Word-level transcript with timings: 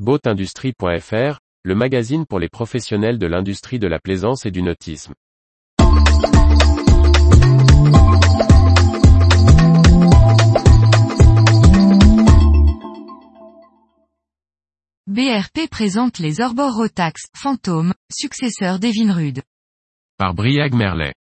Boatindustrie.fr, 0.00 1.38
le 1.62 1.74
magazine 1.76 2.26
pour 2.26 2.40
les 2.40 2.48
professionnels 2.48 3.16
de 3.16 3.28
l'industrie 3.28 3.78
de 3.78 3.86
la 3.86 4.00
plaisance 4.00 4.44
et 4.44 4.50
du 4.50 4.60
nautisme. 4.60 5.14
BRP 15.06 15.70
présente 15.70 16.18
les 16.18 16.40
Orbor 16.40 16.74
Rotax 16.74 17.26
Fantôme, 17.36 17.94
successeurs 18.12 18.80
d'Evinrude. 18.80 19.42
Par 20.18 20.34
Briag 20.34 20.74
Merlet. 20.74 21.14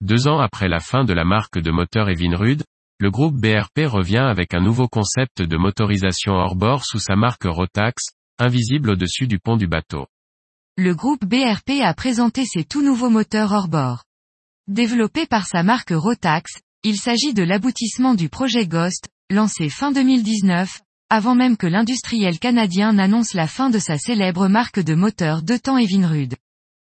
Deux 0.00 0.26
ans 0.26 0.40
après 0.40 0.68
la 0.68 0.80
fin 0.80 1.04
de 1.04 1.12
la 1.12 1.26
marque 1.26 1.58
de 1.58 1.70
moteur 1.70 2.08
Evinrude, 2.08 2.64
le 3.04 3.10
groupe 3.10 3.34
BRP 3.34 3.80
revient 3.86 4.24
avec 4.30 4.54
un 4.54 4.62
nouveau 4.62 4.88
concept 4.88 5.42
de 5.42 5.58
motorisation 5.58 6.32
hors 6.32 6.56
bord 6.56 6.86
sous 6.86 6.98
sa 6.98 7.16
marque 7.16 7.44
Rotax, 7.44 8.02
invisible 8.38 8.92
au-dessus 8.92 9.26
du 9.26 9.38
pont 9.38 9.58
du 9.58 9.66
bateau. 9.66 10.06
Le 10.78 10.94
groupe 10.94 11.22
BRP 11.22 11.82
a 11.82 11.92
présenté 11.92 12.46
ses 12.46 12.64
tout 12.64 12.80
nouveaux 12.80 13.10
moteurs 13.10 13.52
hors 13.52 13.68
bord. 13.68 14.04
Développé 14.68 15.26
par 15.26 15.46
sa 15.46 15.62
marque 15.62 15.90
Rotax, 15.90 16.50
il 16.82 16.96
s'agit 16.96 17.34
de 17.34 17.42
l'aboutissement 17.42 18.14
du 18.14 18.30
projet 18.30 18.66
Ghost, 18.66 19.10
lancé 19.28 19.68
fin 19.68 19.92
2019, 19.92 20.80
avant 21.10 21.34
même 21.34 21.58
que 21.58 21.66
l'industriel 21.66 22.38
canadien 22.38 22.94
n'annonce 22.94 23.34
la 23.34 23.48
fin 23.48 23.68
de 23.68 23.78
sa 23.78 23.98
célèbre 23.98 24.48
marque 24.48 24.80
de 24.80 24.94
moteurs 24.94 25.42
de 25.42 25.58
temps 25.58 25.76
Evinrude. 25.76 26.36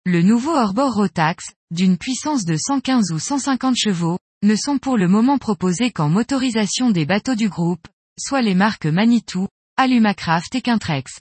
Le 0.05 0.21
nouveau 0.21 0.51
hors-bord 0.51 0.93
Rotax, 0.93 1.53
d'une 1.73 1.97
puissance 1.97 2.43
de 2.43 2.57
115 2.57 3.13
ou 3.13 3.19
150 3.19 3.77
chevaux, 3.77 4.17
ne 4.43 4.55
sont 4.55 4.79
pour 4.79 4.97
le 4.97 5.07
moment 5.07 5.37
proposés 5.37 5.91
qu'en 5.91 6.09
motorisation 6.09 6.89
des 6.89 7.05
bateaux 7.05 7.35
du 7.35 7.47
groupe, 7.47 7.87
soit 8.19 8.41
les 8.41 8.55
marques 8.55 8.87
Manitou, 8.87 9.47
Alumacraft 9.77 10.55
et 10.55 10.61
Quintrex. 10.61 11.19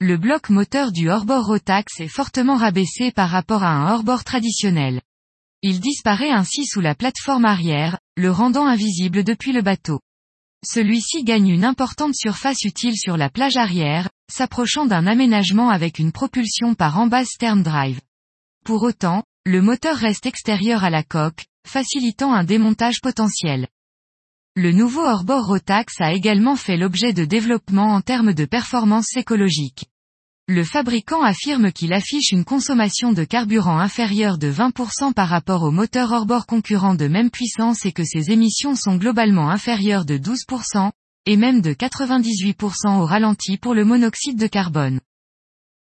Le 0.00 0.16
bloc 0.16 0.48
moteur 0.48 0.92
du 0.92 1.10
hors-bord 1.10 1.44
Rotax 1.44 2.00
est 2.00 2.08
fortement 2.08 2.56
rabaissé 2.56 3.12
par 3.12 3.30
rapport 3.30 3.62
à 3.62 3.70
un 3.70 3.92
hors-bord 3.92 4.24
traditionnel. 4.24 5.00
Il 5.62 5.78
disparaît 5.78 6.30
ainsi 6.30 6.64
sous 6.66 6.80
la 6.80 6.94
plateforme 6.94 7.44
arrière, 7.44 7.98
le 8.16 8.30
rendant 8.30 8.66
invisible 8.66 9.22
depuis 9.22 9.52
le 9.52 9.62
bateau. 9.62 10.00
Celui-ci 10.66 11.24
gagne 11.24 11.48
une 11.48 11.64
importante 11.64 12.14
surface 12.14 12.64
utile 12.64 12.96
sur 12.96 13.16
la 13.16 13.30
plage 13.30 13.56
arrière, 13.56 14.08
s'approchant 14.30 14.86
d'un 14.86 15.06
aménagement 15.06 15.68
avec 15.70 15.98
une 15.98 16.12
propulsion 16.12 16.74
par 16.74 16.98
en 16.98 17.06
base 17.06 17.28
stern 17.28 17.62
drive. 17.62 18.00
Pour 18.64 18.82
autant, 18.82 19.22
le 19.44 19.60
moteur 19.60 19.96
reste 19.96 20.26
extérieur 20.26 20.82
à 20.82 20.90
la 20.90 21.02
coque, 21.02 21.44
facilitant 21.66 22.32
un 22.32 22.44
démontage 22.44 23.00
potentiel. 23.00 23.68
Le 24.54 24.72
nouveau 24.72 25.00
hors-bord 25.00 25.46
Rotax 25.46 26.00
a 26.00 26.12
également 26.12 26.56
fait 26.56 26.76
l'objet 26.76 27.12
de 27.12 27.24
développement 27.24 27.94
en 27.94 28.00
termes 28.02 28.34
de 28.34 28.44
performance 28.44 29.16
écologique. 29.16 29.86
Le 30.48 30.64
fabricant 30.64 31.22
affirme 31.22 31.72
qu'il 31.72 31.92
affiche 31.92 32.32
une 32.32 32.44
consommation 32.44 33.12
de 33.12 33.24
carburant 33.24 33.78
inférieure 33.78 34.38
de 34.38 34.52
20% 34.52 35.14
par 35.14 35.28
rapport 35.28 35.62
au 35.62 35.70
moteur 35.70 36.12
hors-bord 36.12 36.46
concurrent 36.46 36.94
de 36.94 37.06
même 37.06 37.30
puissance 37.30 37.86
et 37.86 37.92
que 37.92 38.04
ses 38.04 38.30
émissions 38.32 38.74
sont 38.74 38.96
globalement 38.96 39.48
inférieures 39.48 40.04
de 40.04 40.18
12%, 40.18 40.90
et 41.26 41.36
même 41.36 41.62
de 41.62 41.72
98% 41.72 42.98
au 42.98 43.06
ralenti 43.06 43.56
pour 43.56 43.72
le 43.72 43.84
monoxyde 43.84 44.38
de 44.38 44.48
carbone. 44.48 45.00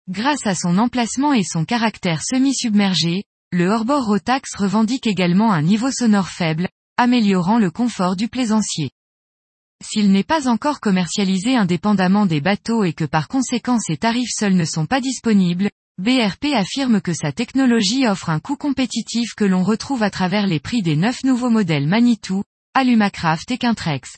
Grâce 0.09 0.45
à 0.45 0.55
son 0.55 0.77
emplacement 0.77 1.33
et 1.33 1.43
son 1.43 1.65
caractère 1.65 2.21
semi-submergé, 2.21 3.23
le 3.51 3.67
hors-bord 3.67 4.05
Rotax 4.05 4.55
revendique 4.55 5.07
également 5.07 5.51
un 5.51 5.63
niveau 5.63 5.89
sonore 5.91 6.29
faible, 6.29 6.69
améliorant 6.97 7.57
le 7.57 7.71
confort 7.71 8.15
du 8.15 8.27
plaisancier. 8.27 8.91
S'il 9.83 10.11
n'est 10.11 10.23
pas 10.23 10.47
encore 10.47 10.79
commercialisé 10.79 11.55
indépendamment 11.55 12.27
des 12.27 12.41
bateaux 12.41 12.83
et 12.83 12.93
que 12.93 13.05
par 13.05 13.27
conséquent 13.27 13.79
ses 13.79 13.97
tarifs 13.97 14.33
seuls 14.37 14.53
ne 14.53 14.65
sont 14.65 14.85
pas 14.85 15.01
disponibles, 15.01 15.71
BRP 15.97 16.53
affirme 16.53 17.01
que 17.01 17.13
sa 17.13 17.31
technologie 17.31 18.07
offre 18.07 18.29
un 18.29 18.39
coût 18.39 18.55
compétitif 18.55 19.33
que 19.35 19.45
l'on 19.45 19.63
retrouve 19.63 20.03
à 20.03 20.11
travers 20.11 20.45
les 20.45 20.59
prix 20.59 20.83
des 20.83 20.95
neuf 20.95 21.23
nouveaux 21.23 21.49
modèles 21.49 21.87
Manitou, 21.87 22.43
Alumacraft 22.75 23.49
et 23.49 23.57
Quintrex. 23.57 24.17